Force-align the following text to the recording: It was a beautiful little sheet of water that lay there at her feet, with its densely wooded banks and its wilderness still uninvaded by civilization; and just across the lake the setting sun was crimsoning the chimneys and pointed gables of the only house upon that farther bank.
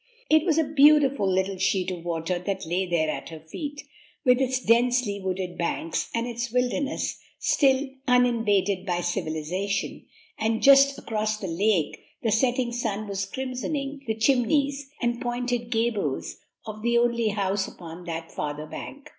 It 0.31 0.47
was 0.47 0.57
a 0.57 0.63
beautiful 0.63 1.31
little 1.31 1.59
sheet 1.59 1.91
of 1.91 2.03
water 2.03 2.39
that 2.39 2.65
lay 2.65 2.87
there 2.87 3.07
at 3.11 3.29
her 3.29 3.39
feet, 3.39 3.83
with 4.25 4.41
its 4.41 4.59
densely 4.59 5.21
wooded 5.21 5.59
banks 5.59 6.09
and 6.11 6.25
its 6.25 6.51
wilderness 6.51 7.19
still 7.37 7.87
uninvaded 8.07 8.83
by 8.83 9.01
civilization; 9.01 10.07
and 10.39 10.63
just 10.63 10.97
across 10.97 11.37
the 11.37 11.45
lake 11.45 12.01
the 12.23 12.31
setting 12.31 12.71
sun 12.71 13.07
was 13.07 13.27
crimsoning 13.27 13.99
the 14.07 14.15
chimneys 14.15 14.89
and 15.03 15.21
pointed 15.21 15.69
gables 15.69 16.37
of 16.65 16.81
the 16.81 16.97
only 16.97 17.27
house 17.27 17.67
upon 17.67 18.05
that 18.05 18.31
farther 18.31 18.65
bank. 18.65 19.07